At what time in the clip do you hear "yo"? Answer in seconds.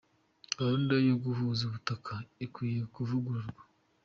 1.07-1.15